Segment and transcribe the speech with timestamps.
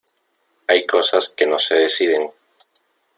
[0.67, 2.31] hay cosas que no se deciden.